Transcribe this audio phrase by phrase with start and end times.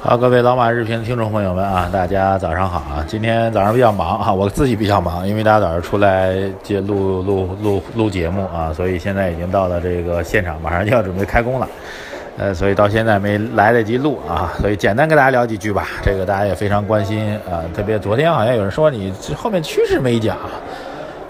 [0.00, 3.04] 好，各位老马日评的听众朋友们啊，大家早上好啊！
[3.08, 11.68] 今天早上比较忙啊，我自己比较忙，因为大家早上出来接录录录录节目啊，所以现在已经到了这个现场，马上就要准备开工了，
[12.38, 15.88] 呃，所以到现在没来得及录啊，所以简单跟大家聊几句吧。
[16.04, 20.36] 这个大家也非常关心啊，特别昨天好像有人说你后面趋势没讲。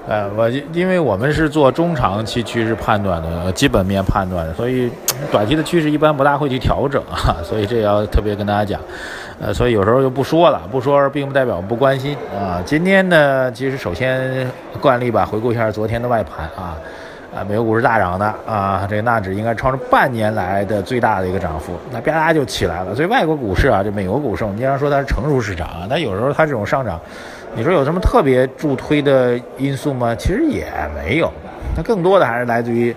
[0.08, 4.90] 呃，我因为我们是做中长期趋势判断的，基本面判断的，所以
[5.30, 8.80] 短期的趋势一般不大会去调整啊， 所以这要特别跟大家讲，
[9.38, 12.62] 呃，所以有时候就不说了，不说并不代表不关心啊。
[12.64, 14.50] 今天呢，其实首先
[14.80, 16.78] 惯例吧，回顾一下昨天的外盘啊，
[17.36, 22.94] 啊，美国股市大涨的啊，这个纳指应该创出半年来的最大的一个涨幅，那啪嗒就起来了。
[22.94, 26.98] 所以外国股市啊，这美国股市我们经常说它是成熟市场啊，但有时候它这种上涨。
[27.56, 30.14] 你说有什么特别助推的因素吗？
[30.14, 31.32] 其实也没有，
[31.74, 32.94] 它更多的还是来自于，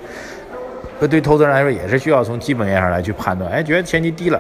[1.10, 3.52] 对投资人来说也是需要从基本面上来去判断。
[3.52, 4.40] 哎，觉得前期低了，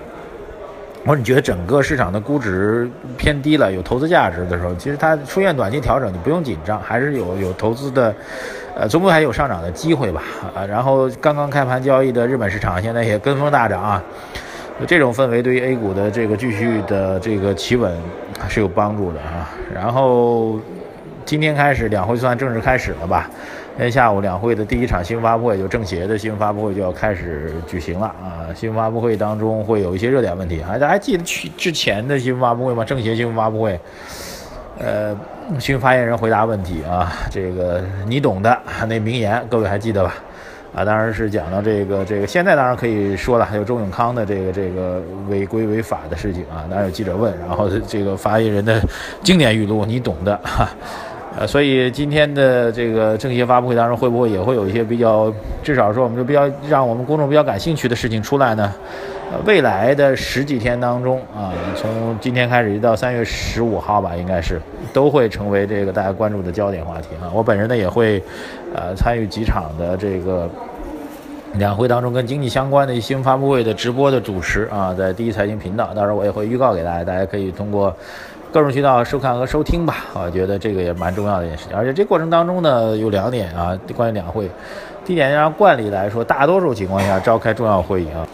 [1.05, 8.13] 或者你觉得整个市场的估值偏低了，有投资价值的时候，其实它出现短期调整，你不用紧张，还是有有投资的，
[8.75, 10.21] 呃，总归还有上涨的机会吧。
[10.53, 14.03] 啊，然后刚刚开盘交易的日本市场现在也跟风大涨啊。
[14.87, 17.95] 这种氛围对于 A 股的这个继续的这个企稳
[18.49, 19.49] 是有帮助的啊。
[19.73, 20.59] 然后
[21.25, 23.29] 今天开始两会算正式开始了吧？
[23.77, 28.45] 今天下午两会的第一场新闻发布会，就政协的新闻发布会就要开始举行了啊。
[28.53, 32.83] 新闻发布会当中会有一些热点问题，大家还记得去之前的新闻发布会吗？
[32.83, 33.79] 政协新闻发布会，
[34.77, 35.17] 呃，
[35.57, 38.55] 新闻发言人回答问题啊，这个你懂的
[38.87, 40.13] 那名言，各位还记得吧？
[40.73, 46.63] 啊，当然是讲到这个这个，现在当然可以说了，还有周永康的这个这个违规违法的事情啊。
[46.69, 48.81] 当然有记者问，然后这个发言人的
[49.21, 50.69] 经典语录，你懂的哈。
[51.37, 58.73] 呃，所以今天的这个政协发布会当中，会不会也会有一些比较，至少说我们就比较让我们公众比较感兴趣的事情出来呢？
[59.45, 64.59] 未来的十几天当中啊，从今天开始一直到三月十五号吧，应该是
[64.91, 67.31] 都会成为这个大家关注的焦点话题啊。
[67.33, 68.21] 我本人呢也会，
[68.75, 70.49] 呃，参与几场的这个
[71.55, 77.93] 两会当中跟经济相关的新闻发布会的直播的主持啊，在第一财经频道，到时候我也会预告给大家，大家可以通过
[78.51, 80.05] 各种渠道收看和收听吧。
[80.13, 84.49] 我觉得这个也蛮重要的一件事情，而且这过程当中呢有两点啊，关于两会，
[85.05, 88.25] 第一点按惯例来说，大多数情况下召开重要会议啊。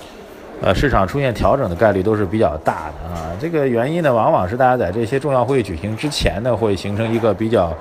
[0.60, 3.30] 呃，市场出现调整的概率都是比较大的啊。
[3.40, 7.72] 这个原因呢，往往是大家在这些重要会议举行之前呢，会形成一个比较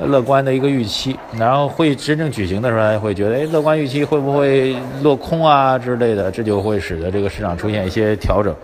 [0.00, 8.54] 乐观的一个预期，然后会真正举行的时候，会觉得，哎，乐观预期会不会落空啊之类的，这就会使得这个市场出现一些调整。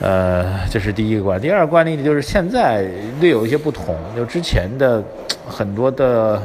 [0.00, 1.40] 呃，这是第一个惯。
[1.40, 2.86] 第二个惯例，就是现在
[3.20, 5.02] 略有一些不同，就之前的
[5.46, 6.40] 很多的。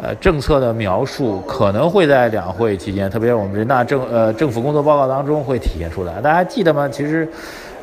[0.00, 6.20] 呃，政策的描述可能会在两会期间，特别是我们人大政呃政府工作报告当中会体现出来。
[6.20, 6.88] 大家记得吗？
[6.88, 7.28] 其实，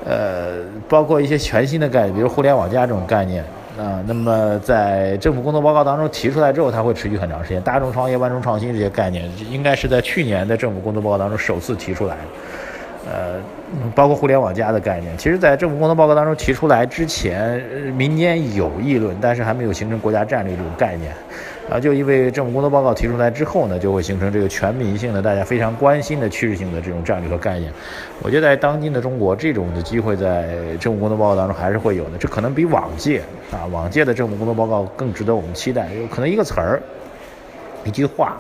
[0.06, 3.44] 呃，包括一些全新的概念，比如互联网加这种概念
[3.78, 7.62] 啊，那么在政府工作报告当中提出来之后，它会持续很长时间。
[7.62, 12.22] 大众创业、万众创新这些概念，应该是在去年的政府工作报告当中首次提出来的。
[13.06, 13.40] 呃，
[13.94, 17.62] 包括互联网加的概念，其实，在政府工作报告当中提出来之前，
[17.96, 21.14] 民间有议论，但是还没有形成国家战略这种概念。
[21.70, 27.72] 啊，就因为政府工作报告提出来之后呢，就会形成这个全民性的、大家非常关心的趋势性的这种战略和概念。
[28.22, 32.18] 我觉得在当今的中国，这种的机会在政府工作报告当中还是会有的。
[32.20, 33.20] 这可能比往届
[33.52, 35.92] 啊，往届的政府工作报告更值得我们期待。
[36.00, 36.80] 有可能一个词儿、
[37.84, 38.38] 一句话，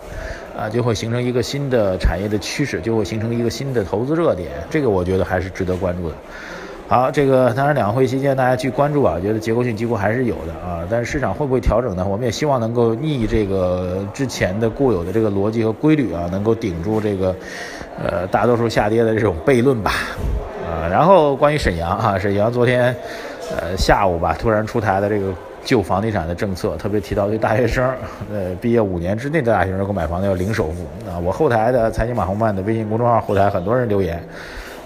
[0.58, 4.52] 啊，就会形成一个新的产业的趋势，就会形成一个新的投资热点。
[4.70, 6.16] 这个我觉得还是值得关注的。
[6.88, 12.06] 好，这个当然两会期间大家去关注啊，觉得结构性几乎还是有的啊，但是市场会不会调整呢？
[12.08, 17.36] 我们也希望能够逆这个之前的固有的这个逻辑和规律啊，能够顶住这个
[18.00, 19.92] 呃大多数下跌的这种悖论吧。
[20.64, 22.96] 啊，然后关于沈阳啊，沈阳昨天
[23.50, 25.34] 呃下午吧突然出台的这个
[25.66, 27.84] 旧房地产的政策，特别提到对大学生
[28.32, 31.20] 呃毕业五年之内的大学生购买房子要零首付啊。
[31.20, 34.24] 我后台的财经马红漫的微信公众号后台很多人留言。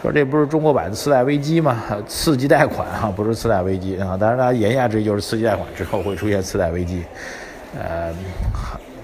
[0.01, 1.83] 说这不是中国版的次贷危机吗？
[2.07, 4.15] 刺激贷款啊，不是次贷危机啊。
[4.17, 7.03] 当然，他言下之意就是刺激贷款之后会出现次贷危机。
[7.77, 8.13] 呃，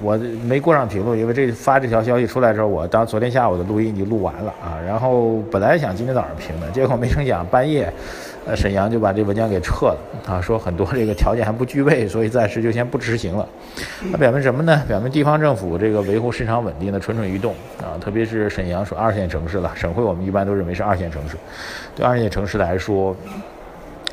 [0.05, 0.15] 我
[0.47, 4.77] 没过上评论，因为这发这条消息出来之后，我当昨天下午的录音已经录完了啊。
[4.85, 7.91] 然后本来想今天早上评的，结果没成想半夜。
[8.47, 9.97] 呃，沈阳就把这文件给撤了
[10.27, 13.49] 啊，说很多这个条件还不具备，所以暂时就先不执行了。
[14.11, 14.83] 那表明什么呢？
[14.87, 21.35] 表明地方政府这个维护市场稳定的蠢蠢欲动啊，特别是沈阳属二线城市了，省会我们一般都认为是二线城市，
[21.95, 23.15] 对二线城市来说，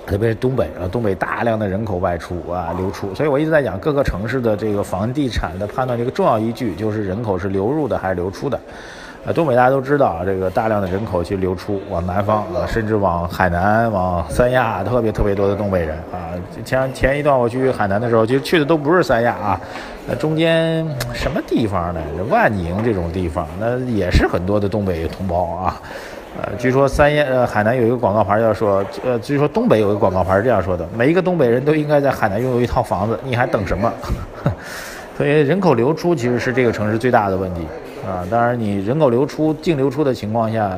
[0.07, 8.59] 特别是东北啊，东北大量的人口外出啊流出，所以我一直在讲各个城市的这个房地产的判断，这个重要依据就是人口是流入的还是流出的。
[9.25, 16.35] 呃，东北大家都知道啊，这个大量的人口去流出往南方啊，甚至往海南、往三亚，特别特别多的东北人啊。
[16.65, 19.61] 前前一段我去海南的时候，其实去的都不是三亚啊，
[20.09, 20.85] 那中间
[21.15, 22.01] 什么地方呢？
[22.29, 25.81] 万宁这种地方，那也是很多的东北同胞啊。
[26.35, 33.93] 呃，据说三亚呃海南有一个广告牌要说，呃，据说东北有一个广告牌是这样说的：每一个东北人都应该在海南拥有一套房子，你还等什么？
[35.17, 37.67] 所以人口流出其实是这个城市最大的问题。
[38.07, 40.77] 啊，当然，你人口流出、净流出的情况下，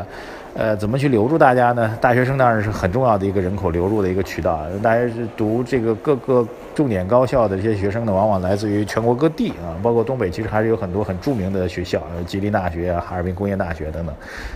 [0.57, 1.99] 呃，怎么去留住大家呢？
[2.01, 4.67] 大学生当然是很重要的一个人口流入的一个渠道啊。
[4.81, 6.47] 大家是读这个各个
[6.77, 14.15] 重点高校的这些学生呢，往往来自于全国各地啊，包括东北，其实还是有很多很著名的学校，吉林大学啊、哈尔滨工业大学等等，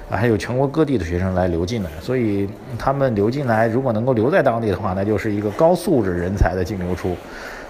[0.08, 1.90] 啊，还有全国各地的学生来流进来。
[2.00, 2.48] 所以
[2.78, 7.16] 他们流进来，如果能够留在当地的话，那就是一个高素质人才的净流出。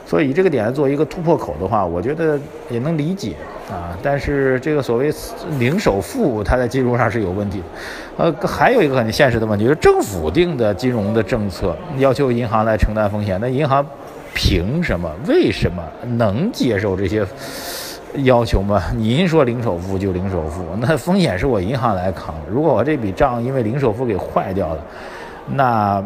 [0.08, 2.40] 所以以这个点做一个突破口的话，我觉得
[2.70, 3.37] 也能理解
[3.70, 3.94] 啊。
[4.02, 5.12] 但是这个所谓
[5.58, 8.25] 零首付，它在金融上是有问题的。
[8.25, 13.84] 呃，还有一个很现实的问题，就是政府定的金融的政策要求银行来承担风险，那银行
[14.32, 15.82] 凭什么、为什么
[16.16, 17.22] 能接受这些
[18.25, 18.82] 要求吗？
[18.96, 22.34] 您说零首付就零首付，那风险是我银行来扛。
[22.50, 24.82] 如果我这笔账因为零首付给坏掉了，
[25.54, 26.02] 那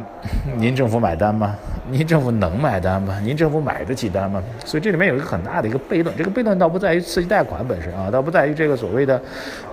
[0.56, 1.54] 您政府买单吗？
[1.90, 3.18] 您政府能买单吗？
[3.24, 4.40] 您政府买得起单吗？
[4.64, 6.16] 所以这里面有一个很大的一个悖论。
[6.16, 9.20] 这个悖论倒不在于刺激贷款本身啊，倒不在于这个所谓的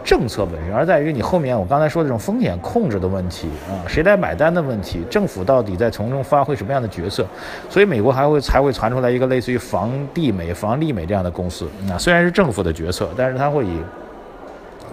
[0.04, 7.24] 政策本身，而在于你后面我刚才说的这种风险控制的问题啊，谁来买单的问题，政府到底在从中发挥什么样的角色？
[7.70, 11.70] 所以美国还会才会传出来一个类似于房地美、房利美这样的公司。
[11.88, 13.78] 那虽然是政府的决策，但是它会以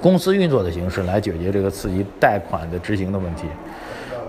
[0.02, 3.46] 公司运作的形式来解决这个刺激贷款的执行的问题。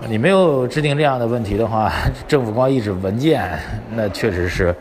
[0.06, 1.92] 你没有制定这样的问题的话，
[2.28, 3.58] 政府光一纸文件，
[3.94, 4.74] 那确实是，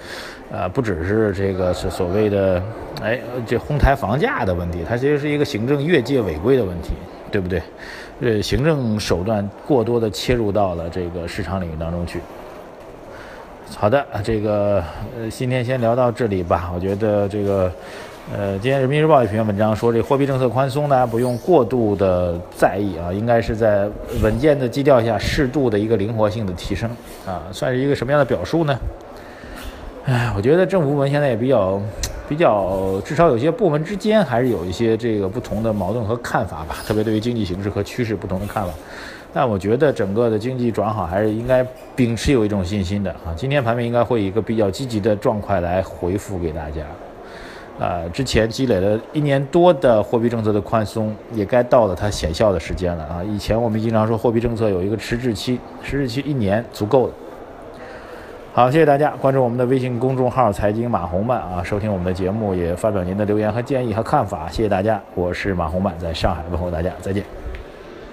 [0.51, 2.61] 呃，不只是这个所所谓的，
[3.01, 6.91] 哎，这哄抬房价的问题，它其实是一个行政越界违规的问题，
[7.31, 7.61] 对不对？
[8.21, 12.19] 呃，行政手段过多的切入到了这个市场领域当中去。
[13.75, 14.83] 好的，这个
[15.19, 16.71] 呃，今天先聊到这里吧。
[16.73, 17.71] 我觉得这个。
[18.35, 23.88] 呃，今天人民日报一篇文章说，这货币政策宽松，大家不用过度的在意啊，应该是在
[24.21, 26.89] 稳健的基调下，适度的一个灵活性的提升
[27.25, 28.77] 啊，算是一个什么样的表述呢？
[30.03, 31.81] 哎，我觉得政府部门现在也比较
[32.27, 38.74] 比较，至少有些部门之间还是有一些这个不同的矛盾和看法吧，特别对于经济形势和趋势不同的看法。
[39.33, 41.65] 但我觉得整个的经济转好还是应该
[41.95, 46.81] 秉持有一种信心的啊，今天盘面应该会以一个比较积极的状态来回复给大家。
[47.79, 53.24] 呃，之前积累了一年多的货币政策的宽松，也该到了它显效的时间了啊！
[53.24, 57.13] 以前我们经常说货币政策有一个迟滞期，迟滞期一年足够了。
[58.51, 67.37] 好，谢谢大家关注我们的微信公众号“财经马红漫”啊，收听我们的节目，也发表您的留言和建议和看法，谢谢大家，我是马红漫，在上海问候大家，再见。